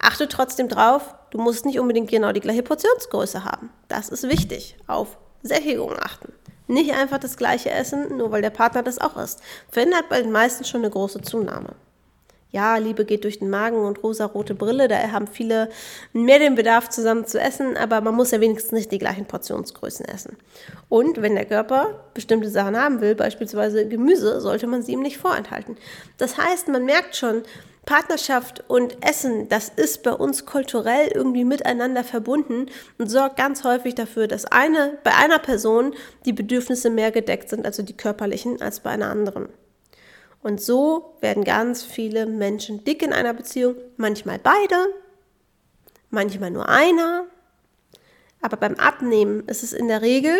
Achte 0.00 0.28
trotzdem 0.28 0.68
drauf, 0.68 1.14
du 1.30 1.38
musst 1.38 1.66
nicht 1.66 1.78
unbedingt 1.78 2.10
genau 2.10 2.32
die 2.32 2.40
gleiche 2.40 2.62
Portionsgröße 2.62 3.44
haben. 3.44 3.70
Das 3.88 4.08
ist 4.08 4.28
wichtig. 4.28 4.76
Auf 4.86 5.18
Sättigung 5.42 5.92
achten. 5.98 6.32
Nicht 6.66 6.92
einfach 6.92 7.18
das 7.18 7.36
gleiche 7.36 7.70
essen, 7.70 8.16
nur 8.16 8.30
weil 8.30 8.42
der 8.42 8.50
Partner 8.50 8.82
das 8.82 8.98
auch 8.98 9.16
isst. 9.16 9.40
Verhindert 9.68 10.08
bei 10.08 10.22
den 10.22 10.30
meisten 10.30 10.64
schon 10.64 10.82
eine 10.82 10.90
große 10.90 11.20
Zunahme. 11.20 11.74
Ja, 12.52 12.76
Liebe 12.78 13.04
geht 13.04 13.22
durch 13.22 13.38
den 13.38 13.48
Magen 13.48 13.76
und 13.76 14.02
rosa-rote 14.02 14.54
Brille, 14.54 14.88
da 14.88 14.96
haben 15.12 15.28
viele 15.28 15.68
mehr 16.12 16.40
den 16.40 16.56
Bedarf, 16.56 16.88
zusammen 16.88 17.24
zu 17.24 17.38
essen, 17.38 17.76
aber 17.76 18.00
man 18.00 18.16
muss 18.16 18.32
ja 18.32 18.40
wenigstens 18.40 18.72
nicht 18.72 18.90
die 18.90 18.98
gleichen 18.98 19.26
Portionsgrößen 19.26 20.04
essen. 20.06 20.36
Und 20.88 21.22
wenn 21.22 21.36
der 21.36 21.44
Körper 21.44 22.04
bestimmte 22.12 22.50
Sachen 22.50 22.76
haben 22.76 23.00
will, 23.00 23.14
beispielsweise 23.14 23.86
Gemüse, 23.86 24.40
sollte 24.40 24.66
man 24.66 24.82
sie 24.82 24.92
ihm 24.92 25.02
nicht 25.02 25.18
vorenthalten. 25.18 25.76
Das 26.18 26.38
heißt, 26.38 26.66
man 26.68 26.84
merkt 26.84 27.14
schon, 27.14 27.42
Partnerschaft 27.86 28.64
und 28.68 29.04
Essen, 29.04 29.48
das 29.48 29.68
ist 29.68 30.02
bei 30.02 30.12
uns 30.12 30.44
kulturell 30.44 31.08
irgendwie 31.14 31.44
miteinander 31.44 32.04
verbunden 32.04 32.66
und 32.98 33.08
sorgt 33.08 33.36
ganz 33.36 33.64
häufig 33.64 33.94
dafür, 33.94 34.28
dass 34.28 34.44
eine, 34.44 34.98
bei 35.02 35.14
einer 35.14 35.38
Person 35.38 35.94
die 36.24 36.32
Bedürfnisse 36.32 36.90
mehr 36.90 37.10
gedeckt 37.10 37.48
sind, 37.48 37.64
also 37.64 37.82
die 37.82 37.96
körperlichen, 37.96 38.60
als 38.60 38.80
bei 38.80 38.90
einer 38.90 39.10
anderen. 39.10 39.48
Und 40.42 40.60
so 40.60 41.16
werden 41.20 41.44
ganz 41.44 41.82
viele 41.82 42.26
Menschen 42.26 42.84
dick 42.84 43.02
in 43.02 43.12
einer 43.12 43.34
Beziehung, 43.34 43.76
manchmal 43.96 44.38
beide, 44.38 44.76
manchmal 46.08 46.50
nur 46.50 46.68
einer. 46.68 47.24
Aber 48.40 48.56
beim 48.56 48.74
Abnehmen 48.76 49.46
ist 49.48 49.62
es 49.62 49.72
in 49.72 49.88
der 49.88 50.00
Regel 50.00 50.38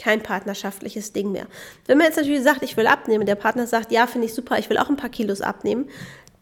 kein 0.00 0.22
partnerschaftliches 0.22 1.12
Ding 1.12 1.32
mehr. 1.32 1.46
Wenn 1.86 1.98
man 1.98 2.06
jetzt 2.06 2.16
natürlich 2.16 2.42
sagt, 2.42 2.62
ich 2.62 2.76
will 2.76 2.86
abnehmen, 2.86 3.26
der 3.26 3.34
Partner 3.34 3.66
sagt, 3.66 3.92
ja, 3.92 4.06
finde 4.06 4.26
ich 4.26 4.34
super, 4.34 4.58
ich 4.58 4.70
will 4.70 4.78
auch 4.78 4.88
ein 4.88 4.96
paar 4.96 5.10
Kilos 5.10 5.40
abnehmen, 5.42 5.90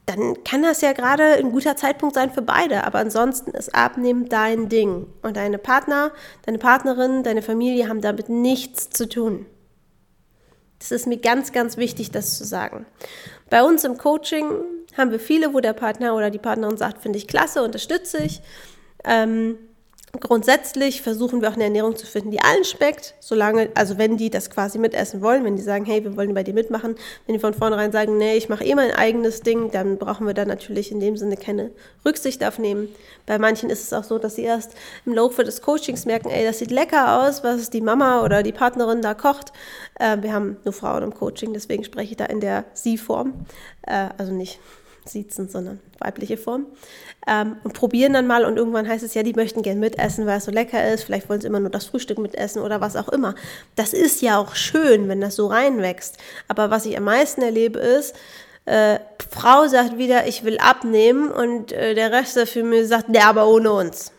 dann 0.07 0.43
kann 0.43 0.63
das 0.63 0.81
ja 0.81 0.93
gerade 0.93 1.35
ein 1.35 1.51
guter 1.51 1.77
Zeitpunkt 1.77 2.15
sein 2.15 2.31
für 2.31 2.41
beide. 2.41 2.85
Aber 2.85 2.99
ansonsten 2.99 3.51
ist 3.51 3.75
Abnehmen 3.75 4.29
dein 4.29 4.69
Ding. 4.69 5.07
Und 5.23 5.37
deine 5.37 5.59
Partner, 5.59 6.13
deine 6.47 6.59
Partnerin, 6.59 7.23
deine 7.23 7.43
Familie 7.43 7.89
haben 7.89 8.01
damit 8.01 8.29
nichts 8.29 8.89
zu 8.89 9.09
tun. 9.09 9.45
Das 10.79 10.93
ist 10.93 11.07
mir 11.07 11.19
ganz, 11.19 11.53
ganz 11.53 11.77
wichtig, 11.77 12.11
das 12.11 12.39
zu 12.39 12.45
sagen. 12.45 12.87
Bei 13.51 13.63
uns 13.63 13.85
im 13.85 13.99
Coaching 13.99 14.47
haben 14.97 15.11
wir 15.11 15.21
viele, 15.21 15.55
wo 15.55 15.61
der 15.61 15.73
Partner 15.73 16.15
oder 16.15 16.31
die 16.31 16.39
Partnerin 16.39 16.77
sagt, 16.77 17.03
finde 17.03 17.19
ich 17.19 17.27
klasse, 17.27 17.63
unterstütze 17.63 18.19
ich. 18.19 18.41
Ähm, 19.05 19.59
Grundsätzlich 20.13 21.03
versuchen 21.03 21.43
wir 21.43 21.51
auch 21.51 21.55
eine 21.55 21.65
Ernährung 21.65 21.95
zu 21.95 22.07
finden, 22.07 22.31
die 22.31 22.41
allen 22.41 22.65
schmeckt, 22.65 23.15
solange, 23.21 23.69
also 23.75 23.99
wenn 23.99 24.17
die 24.17 24.31
das 24.31 24.49
quasi 24.49 24.79
mitessen 24.79 25.21
wollen, 25.21 25.45
wenn 25.45 25.57
die 25.57 25.63
sagen, 25.63 25.85
hey, 25.85 26.03
wir 26.03 26.17
wollen 26.17 26.33
bei 26.33 26.43
dir 26.43 26.55
mitmachen, 26.55 26.97
wenn 27.27 27.35
die 27.35 27.39
von 27.39 27.53
vornherein 27.53 27.93
sagen, 27.93 28.17
nee, 28.17 28.37
ich 28.37 28.49
mache 28.49 28.65
eh 28.65 28.75
mein 28.75 28.91
eigenes 28.91 29.43
Ding, 29.43 29.71
dann 29.71 29.99
brauchen 29.99 30.27
wir 30.27 30.33
da 30.33 30.47
natürlich 30.47 30.91
in 30.91 31.01
dem 31.01 31.19
Sinne 31.19 31.37
keine 31.37 31.73
Rücksicht 32.07 32.43
aufnehmen. 32.43 32.89
Bei 33.27 33.39
manchen 33.39 33.69
ist 33.69 33.83
es 33.83 33.93
auch 33.93 34.05
so, 34.05 34.19
dass 34.19 34.37
sie 34.37 34.45
erst 34.45 34.73
im 35.05 35.13
Laufe 35.13 35.45
des 35.45 35.61
Coachings 35.61 36.07
merken, 36.07 36.31
ey, 36.31 36.45
das 36.45 36.59
sieht 36.59 36.71
lecker 36.71 37.21
aus, 37.21 37.45
was 37.45 37.69
die 37.69 37.83
Mama 37.83 38.25
oder 38.25 38.43
die 38.43 38.53
Partnerin 38.53 39.03
da 39.03 39.13
kocht. 39.13 39.53
Äh, 40.01 40.23
wir 40.23 40.33
haben 40.33 40.57
nur 40.65 40.73
Frauen 40.73 41.03
im 41.03 41.13
Coaching, 41.13 41.53
deswegen 41.53 41.85
spreche 41.85 42.13
ich 42.13 42.17
da 42.17 42.25
in 42.25 42.41
der 42.41 42.65
Sie-Form, 42.73 43.35
äh, 43.83 44.09
also 44.17 44.33
nicht 44.33 44.59
siezen, 45.09 45.49
sondern 45.49 45.81
weibliche 45.99 46.37
Form. 46.37 46.67
Ähm, 47.27 47.57
und 47.65 47.75
probieren 47.75 48.13
dann 48.13 48.27
mal 48.27 48.45
und 48.45 48.57
irgendwann 48.57 48.89
heißt 48.89 49.05
es 49.05 49.15
ja, 49.15 49.23
die 49.23 49.35
möchten 49.35 49.63
gern 49.63 49.81
mitessen, 49.81 50.27
weil 50.27 50.39
es 50.39 50.45
so 50.45 50.51
lecker 50.51 50.93
ist. 50.93 51.05
Vielleicht 51.05 51.29
wollen 51.29 51.41
sie 51.41 51.47
immer 51.47 51.61
nur 51.61 51.71
das 51.71 51.87
Frühstück 51.87 52.19
mitessen 52.19 52.63
oder 52.63 52.81
was 52.81 52.97
auch 52.97 53.09
immer. 53.09 53.35
Das 53.77 53.93
ist 53.93 54.23
ja 54.23 54.39
auch 54.39 54.55
schön, 54.55 55.09
wenn 55.09 55.21
das 55.21 55.37
so 55.37 55.49
reinwächst. 55.49 56.17
Aber 56.47 56.71
was 56.71 56.87
ich 56.87 56.97
am 56.97 57.05
meisten 57.05 57.43
erlebe 57.43 57.79
ist, 57.79 58.15
äh, 58.65 58.99
Frau 59.31 59.67
sagt 59.67 59.99
wieder, 59.99 60.27
ich 60.27 60.45
will 60.45 60.59
abnehmen 60.59 61.31
und 61.31 61.73
äh, 61.73 61.95
der 61.95 62.13
Rest 62.13 62.37
der 62.37 62.47
Familie 62.47 62.87
sagt, 62.87 63.15
der 63.15 63.27
aber 63.27 63.49
ohne 63.49 63.73
uns. 63.73 64.13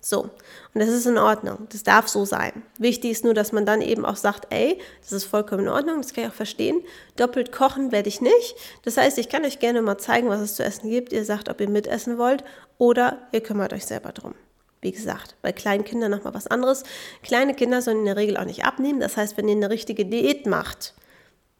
So. 0.00 0.30
Und 0.74 0.80
das 0.80 0.88
ist 0.88 1.06
in 1.06 1.18
Ordnung. 1.18 1.66
Das 1.70 1.82
darf 1.82 2.08
so 2.08 2.24
sein. 2.24 2.62
Wichtig 2.78 3.10
ist 3.10 3.24
nur, 3.24 3.34
dass 3.34 3.52
man 3.52 3.66
dann 3.66 3.82
eben 3.82 4.06
auch 4.06 4.16
sagt, 4.16 4.46
ey, 4.50 4.80
das 5.02 5.12
ist 5.12 5.24
vollkommen 5.24 5.64
in 5.64 5.68
Ordnung, 5.68 6.00
das 6.00 6.14
kann 6.14 6.24
ich 6.24 6.30
auch 6.30 6.34
verstehen. 6.34 6.82
Doppelt 7.16 7.52
kochen 7.52 7.92
werde 7.92 8.08
ich 8.08 8.22
nicht. 8.22 8.56
Das 8.82 8.96
heißt, 8.96 9.18
ich 9.18 9.28
kann 9.28 9.44
euch 9.44 9.58
gerne 9.58 9.82
mal 9.82 9.98
zeigen, 9.98 10.28
was 10.28 10.40
es 10.40 10.54
zu 10.54 10.64
essen 10.64 10.88
gibt. 10.88 11.12
Ihr 11.12 11.26
sagt, 11.26 11.50
ob 11.50 11.60
ihr 11.60 11.68
mitessen 11.68 12.16
wollt 12.16 12.42
oder 12.78 13.28
ihr 13.32 13.42
kümmert 13.42 13.74
euch 13.74 13.84
selber 13.84 14.12
drum. 14.12 14.34
Wie 14.80 14.92
gesagt, 14.92 15.36
bei 15.42 15.52
kleinen 15.52 15.84
Kindern 15.84 16.10
nochmal 16.10 16.34
was 16.34 16.48
anderes. 16.48 16.84
Kleine 17.22 17.54
Kinder 17.54 17.82
sollen 17.82 17.98
in 17.98 18.06
der 18.06 18.16
Regel 18.16 18.36
auch 18.36 18.44
nicht 18.44 18.64
abnehmen. 18.64 18.98
Das 18.98 19.16
heißt, 19.16 19.36
wenn 19.36 19.48
ihr 19.48 19.56
eine 19.56 19.70
richtige 19.70 20.06
Diät 20.06 20.46
macht, 20.46 20.94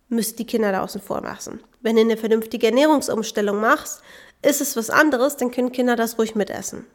müsst 0.09 0.38
die 0.38 0.47
Kinder 0.47 0.73
da 0.73 0.83
außen 0.83 1.00
vor 1.00 1.21
lassen. 1.21 1.61
Wenn 1.83 1.97
ihr 1.97 2.04
eine 2.04 2.16
vernünftige 2.16 2.66
Ernährungsumstellung 2.66 3.61
macht, 3.61 4.00
ist 4.42 4.61
es 4.61 4.76
was 4.76 4.90
anderes, 4.90 5.37
dann 5.37 5.50
können 5.50 5.71
Kinder 5.71 5.97
das 5.97 6.19
ruhig 6.19 6.35
mitessen. 6.35 6.87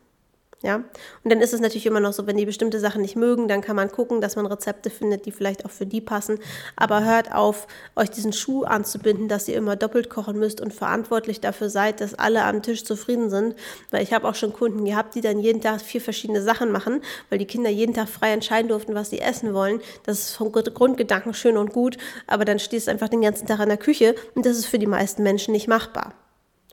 Ja, 0.64 0.78
und 0.78 1.32
dann 1.32 1.40
ist 1.40 1.54
es 1.54 1.62
natürlich 1.62 1.86
immer 1.86 2.00
noch 2.00 2.14
so, 2.14 2.26
wenn 2.26 2.36
die 2.36 2.48
bestimmte 2.48 2.80
Sachen 2.80 3.04
nicht 3.04 3.16
mögen, 3.16 3.48
dann 3.48 3.62
kann 3.62 3.76
man 3.76 3.92
gucken, 3.92 4.22
dass 4.22 4.36
man 4.36 4.48
Rezepte 4.48 4.90
findet, 4.90 5.28
die 5.28 5.32
vielleicht 5.32 5.66
auch 5.66 5.70
für 5.70 5.86
die 5.86 6.02
passen. 6.02 6.40
Aber 6.76 7.06
hört 7.06 7.32
auf, 7.32 7.68
euch 7.96 8.10
diesen 8.10 8.34
Schuh 8.34 8.64
anzubinden, 8.64 9.28
dass 9.28 9.48
ihr 9.48 9.56
immer 9.56 9.76
doppelt 9.76 10.10
kochen 10.10 10.40
müsst 10.40 10.60
und 10.60 10.74
verantwortlich 10.74 11.42
dafür 11.42 11.70
seid, 11.70 12.02
dass 12.02 12.16
alle 12.16 12.44
am 12.44 12.64
Tisch 12.64 12.84
zufrieden 12.86 13.30
sind. 13.30 13.56
Weil 13.92 14.02
ich 14.02 14.14
habe 14.14 14.28
auch 14.28 14.34
schon 14.34 14.52
Kunden 14.52 14.84
gehabt, 14.84 15.14
die 15.14 15.22
dann 15.22 15.40
jeden 15.40 15.62
Tag 15.62 15.80
vier 15.80 16.02
verschiedene 16.02 16.42
Sachen 16.42 16.72
machen, 16.72 17.02
weil 17.30 17.38
die 17.38 17.46
Kinder 17.46 17.70
jeden 17.70 17.94
Tag 17.94 18.10
frei 18.10 18.32
entscheiden 18.32 18.70
durften, 18.70 18.96
was 18.96 19.12
sie 19.12 19.20
essen 19.20 19.54
wollen. 19.54 19.80
Das 20.06 20.18
ist 20.18 20.36
vom 20.36 20.52
Grundgedanken 20.52 21.36
schön 21.36 21.56
und 21.56 21.72
gut, 21.72 21.98
aber 22.26 22.46
dann 22.46 22.58
stehst 22.58 22.88
du 22.88 22.92
einfach 22.92 23.10
den 23.10 23.22
ganzen 23.22 23.46
Tag 23.46 23.60
in 23.60 23.70
der 23.70 23.78
Küche 23.78 24.16
und 24.34 24.48
das 24.48 24.58
ist 24.58 24.66
für 24.66 24.80
die 24.80 24.88
meisten 24.88 25.22
Menschen 25.22 25.52
nicht 25.52 25.68
machbar. 25.68 26.16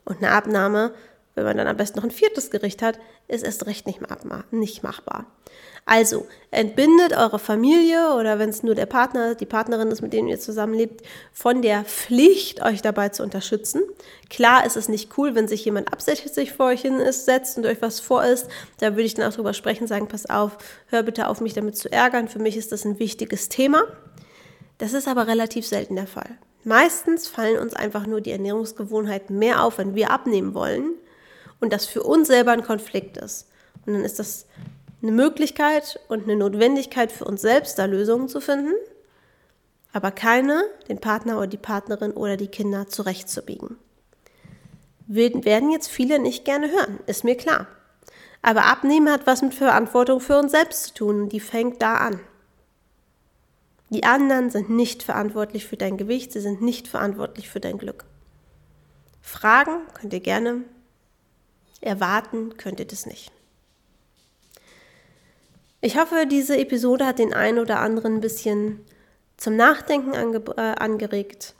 Und 0.05 0.17
eine 0.17 0.31
Abnahme 0.31 0.91
wenn 1.35 1.43
man 1.43 1.57
dann 1.57 1.67
am 1.67 1.77
besten 1.77 1.99
noch 1.99 2.05
ein 2.05 2.11
viertes 2.11 2.49
Gericht 2.49 2.81
hat, 2.81 2.97
ist 3.27 3.43
erst 3.43 3.65
recht 3.65 3.85
nicht, 3.87 3.99
nicht 4.51 4.83
machbar. 4.83 5.25
Also, 5.87 6.25
entbindet 6.49 7.15
eure 7.15 7.37
Familie 7.37 8.15
oder 8.15 8.39
wenn 8.39 8.49
es 8.49 8.63
nur 8.63 8.73
der 8.73 8.87
Partner, 8.87 9.35
die 9.35 9.45
Partnerin 9.45 9.91
ist, 9.91 10.01
mit 10.01 10.13
denen 10.13 10.27
ihr 10.27 10.39
zusammenlebt, 10.39 11.05
von 11.31 11.61
der 11.61 11.83
Pflicht, 11.83 12.63
euch 12.63 12.81
dabei 12.81 13.09
zu 13.09 13.21
unterstützen. 13.21 13.83
Klar 14.31 14.65
ist 14.65 14.77
es 14.77 14.89
nicht 14.89 15.15
cool, 15.17 15.35
wenn 15.35 15.47
sich 15.47 15.63
jemand 15.63 15.93
absichtlich 15.93 16.53
vor 16.53 16.67
euch 16.67 16.81
hin 16.81 16.99
ist, 16.99 17.25
setzt 17.25 17.57
und 17.57 17.67
euch 17.67 17.83
was 17.83 17.99
vor 17.99 18.25
ist. 18.25 18.47
Da 18.79 18.93
würde 18.93 19.03
ich 19.03 19.13
dann 19.13 19.29
auch 19.29 19.35
drüber 19.35 19.53
sprechen, 19.53 19.85
sagen, 19.85 20.07
pass 20.07 20.27
auf, 20.27 20.57
hör 20.87 21.03
bitte 21.03 21.27
auf, 21.27 21.39
mich 21.39 21.53
damit 21.53 21.77
zu 21.77 21.91
ärgern. 21.91 22.29
Für 22.29 22.39
mich 22.39 22.57
ist 22.57 22.71
das 22.71 22.83
ein 22.83 22.97
wichtiges 22.97 23.49
Thema. 23.49 23.83
Das 24.79 24.93
ist 24.93 25.07
aber 25.07 25.27
relativ 25.27 25.67
selten 25.67 25.95
der 25.95 26.07
Fall. 26.07 26.39
Meistens 26.63 27.27
fallen 27.27 27.59
uns 27.59 27.75
einfach 27.75 28.07
nur 28.07 28.21
die 28.21 28.31
Ernährungsgewohnheiten 28.31 29.37
mehr 29.37 29.63
auf, 29.63 29.77
wenn 29.77 29.93
wir 29.93 30.09
abnehmen 30.09 30.55
wollen, 30.55 30.95
und 31.65 31.73
das 31.73 31.87
für 31.87 32.03
uns 32.03 32.27
selber 32.27 32.51
ein 32.51 32.63
Konflikt 32.63 33.17
ist. 33.17 33.47
Und 33.87 33.93
dann 33.93 34.05
ist 34.05 34.19
das 34.19 34.45
eine 35.01 35.11
Möglichkeit 35.11 35.99
und 36.09 36.25
eine 36.25 36.35
Notwendigkeit 36.35 37.11
für 37.11 37.25
uns 37.25 37.41
selbst, 37.41 37.79
da 37.79 37.85
Lösungen 37.85 38.29
zu 38.29 38.39
finden, 38.39 38.73
aber 39.91 40.11
keine, 40.11 40.63
den 40.87 40.99
Partner 40.99 41.37
oder 41.37 41.47
die 41.47 41.57
Partnerin 41.57 42.11
oder 42.11 42.37
die 42.37 42.49
Kinder 42.49 42.87
zurechtzubiegen. 42.87 43.77
Werden 45.07 45.71
jetzt 45.71 45.87
viele 45.87 46.19
nicht 46.19 46.45
gerne 46.45 46.69
hören, 46.69 46.99
ist 47.07 47.23
mir 47.23 47.35
klar. 47.35 47.65
Aber 48.43 48.65
Abnehmen 48.65 49.11
hat 49.11 49.25
was 49.25 49.41
mit 49.41 49.55
Verantwortung 49.55 50.19
für 50.19 50.37
uns 50.37 50.51
selbst 50.51 50.83
zu 50.83 50.93
tun 50.93 51.21
und 51.23 51.29
die 51.29 51.39
fängt 51.39 51.81
da 51.81 51.95
an. 51.95 52.19
Die 53.89 54.03
anderen 54.03 54.51
sind 54.51 54.69
nicht 54.69 55.01
verantwortlich 55.01 55.65
für 55.65 55.77
dein 55.77 55.97
Gewicht, 55.97 56.31
sie 56.31 56.41
sind 56.41 56.61
nicht 56.61 56.87
verantwortlich 56.87 57.49
für 57.49 57.59
dein 57.59 57.79
Glück. 57.79 58.05
Fragen 59.23 59.79
könnt 59.95 60.13
ihr 60.13 60.19
gerne 60.19 60.63
Erwarten 61.85 62.57
könnt 62.57 62.79
ihr 62.79 62.87
das 62.87 63.05
nicht. 63.05 63.31
Ich 65.81 65.97
hoffe, 65.97 66.25
diese 66.29 66.57
Episode 66.57 67.05
hat 67.05 67.19
den 67.19 67.33
einen 67.33 67.59
oder 67.59 67.79
anderen 67.79 68.15
ein 68.15 68.21
bisschen 68.21 68.83
zum 69.37 69.55
Nachdenken 69.55 70.15
ange 70.15 70.43
äh, 70.57 70.61
angeregt. 70.61 71.53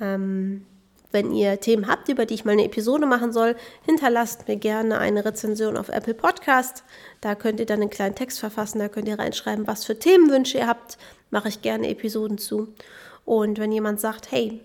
Ähm, 0.00 0.64
wenn 1.10 1.32
ihr 1.32 1.60
Themen 1.60 1.88
habt, 1.88 2.08
über 2.08 2.26
die 2.26 2.34
ich 2.34 2.44
mal 2.44 2.52
eine 2.52 2.64
Episode 2.64 3.06
machen 3.06 3.32
soll, 3.32 3.56
hinterlasst 3.84 4.48
mir 4.48 4.56
gerne 4.56 4.98
eine 4.98 5.24
Rezension 5.24 5.76
auf 5.76 5.88
Apple 5.88 6.14
Podcast. 6.14 6.84
Da 7.20 7.34
könnt 7.34 7.60
ihr 7.60 7.66
dann 7.66 7.80
einen 7.80 7.90
kleinen 7.90 8.14
Text 8.14 8.40
verfassen, 8.40 8.78
da 8.78 8.88
könnt 8.88 9.08
ihr 9.08 9.18
reinschreiben, 9.18 9.66
was 9.66 9.84
für 9.84 9.98
Themenwünsche 9.98 10.58
ihr 10.58 10.66
habt. 10.66 10.98
Mache 11.30 11.48
ich 11.48 11.62
gerne 11.62 11.88
Episoden 11.88 12.38
zu. 12.38 12.74
Und 13.24 13.58
wenn 13.58 13.72
jemand 13.72 14.00
sagt, 14.00 14.30
hey, 14.32 14.60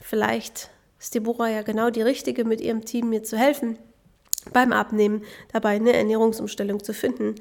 vielleicht 0.00 0.70
ist 0.98 1.14
Deborah 1.14 1.48
ja 1.48 1.62
genau 1.62 1.90
die 1.90 2.02
Richtige, 2.02 2.44
mit 2.44 2.60
ihrem 2.60 2.84
Team 2.84 3.10
mir 3.10 3.22
zu 3.22 3.36
helfen, 3.36 3.78
beim 4.52 4.72
Abnehmen 4.72 5.22
dabei 5.52 5.76
eine 5.76 5.92
Ernährungsumstellung 5.92 6.82
zu 6.82 6.94
finden, 6.94 7.36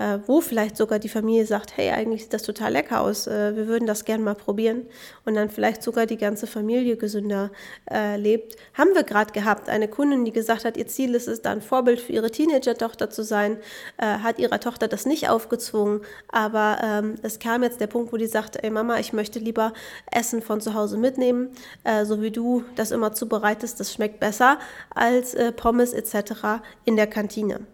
äh, 0.00 0.18
wo 0.26 0.40
vielleicht 0.40 0.76
sogar 0.76 0.98
die 0.98 1.08
Familie 1.08 1.44
sagt, 1.44 1.76
hey, 1.76 1.90
eigentlich 1.90 2.22
sieht 2.22 2.32
das 2.32 2.42
total 2.42 2.72
lecker 2.72 3.00
aus, 3.00 3.26
äh, 3.26 3.54
wir 3.54 3.68
würden 3.68 3.86
das 3.86 4.04
gerne 4.04 4.24
mal 4.24 4.34
probieren 4.34 4.86
und 5.26 5.34
dann 5.34 5.50
vielleicht 5.50 5.82
sogar 5.82 6.06
die 6.06 6.16
ganze 6.16 6.46
Familie 6.46 6.96
gesünder 6.96 7.50
äh, 7.90 8.16
lebt. 8.16 8.56
Haben 8.74 8.94
wir 8.94 9.02
gerade 9.02 9.32
gehabt, 9.32 9.68
eine 9.68 9.88
Kundin, 9.88 10.24
die 10.24 10.32
gesagt 10.32 10.64
hat, 10.64 10.78
ihr 10.78 10.86
Ziel 10.86 11.14
ist 11.14 11.28
es, 11.28 11.42
da 11.42 11.52
ein 11.52 11.60
Vorbild 11.60 12.00
für 12.00 12.12
ihre 12.12 12.30
Teenager-Tochter 12.30 13.10
zu 13.10 13.22
sein, 13.22 13.58
äh, 13.98 14.06
hat 14.06 14.38
ihrer 14.38 14.58
Tochter 14.58 14.88
das 14.88 15.04
nicht 15.04 15.28
aufgezwungen, 15.28 16.00
aber 16.28 16.78
ähm, 16.82 17.16
es 17.22 17.38
kam 17.38 17.62
jetzt 17.62 17.80
der 17.80 17.86
Punkt, 17.86 18.12
wo 18.12 18.16
die 18.16 18.26
sagte, 18.26 18.62
ey 18.64 18.70
Mama, 18.70 18.98
ich 18.98 19.12
möchte 19.12 19.38
lieber 19.38 19.74
Essen 20.10 20.40
von 20.40 20.62
zu 20.62 20.72
Hause 20.72 20.96
mitnehmen, 20.96 21.50
äh, 21.84 22.06
so 22.06 22.22
wie 22.22 22.30
du 22.30 22.64
das 22.74 22.90
immer 22.90 23.12
zubereitest, 23.12 23.78
das 23.78 23.92
schmeckt 23.92 24.18
besser 24.18 24.58
als 24.94 25.34
äh, 25.34 25.52
Pommes 25.52 25.92
etc. 25.92 26.49
in 26.84 26.96
der 26.96 27.06
Kantine 27.06 27.66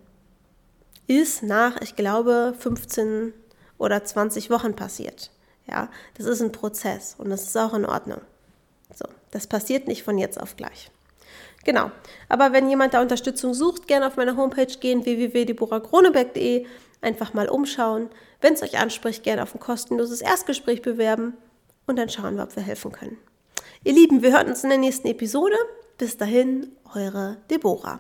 ist 1.07 1.43
nach, 1.43 1.81
ich 1.81 1.97
glaube, 1.97 2.55
15 2.59 3.33
oder 3.79 4.05
20 4.05 4.51
Wochen 4.51 4.75
passiert. 4.75 5.31
Ja, 5.69 5.89
das 6.17 6.27
ist 6.27 6.43
ein 6.43 6.53
Prozess 6.53 7.17
und 7.19 7.31
das 7.31 7.43
ist 7.45 7.57
auch 7.57 7.75
in 7.75 7.87
Ordnung. 7.87 8.21
So, 8.95 9.05
das 9.31 9.47
passiert 9.47 9.89
nicht 9.89 10.03
von 10.03 10.19
jetzt 10.19 10.41
auf 10.41 10.57
gleich. 10.57 10.91
Genau. 11.65 11.91
Aber 12.29 12.53
wenn 12.53 12.69
jemand 12.69 12.95
da 12.95 13.03
Unterstützung 13.03 13.53
sucht, 13.53 13.89
gerne 13.89 14.07
auf 14.07 14.17
meine 14.17 14.37
Homepage 14.37 14.67
gehen, 14.67 15.05
www.deborahgroneberg.de, 15.05 16.65
einfach 17.01 17.35
mal 17.35 17.49
umschauen. 17.49 18.09
Wenn 18.41 18.55
es 18.55 18.63
euch 18.63 18.79
anspricht, 18.79 19.25
gerne 19.25 19.43
auf 19.43 19.55
ein 19.55 19.61
kostenloses 19.61 20.21
Erstgespräch 20.21 20.83
bewerben 20.83 21.35
und 21.87 21.99
dann 21.99 22.09
schauen 22.09 22.37
wir, 22.37 22.45
ob 22.45 22.55
wir 22.55 22.63
helfen 22.63 22.93
können. 22.93 23.19
Ihr 23.83 23.95
Lieben, 23.95 24.23
wir 24.23 24.33
hören 24.33 24.49
uns 24.49 24.63
in 24.63 24.71
der 24.71 24.79
nächsten 24.79 25.09
Episode. 25.09 25.57
Bis 25.99 26.17
dahin, 26.17 26.73
eure 26.95 27.39
Deborah. 27.51 27.99